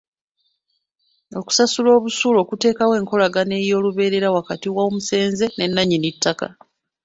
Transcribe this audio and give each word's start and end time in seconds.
Okusasula 1.39 1.91
busuulu 2.03 2.39
kuteekawo 2.49 2.93
enkolagana 2.99 3.53
ey'olubeerera 3.61 4.33
wakati 4.37 4.67
w'omusenze 4.75 5.45
ne 5.51 5.65
nnannyini 5.67 6.09
ttaka. 6.15 6.47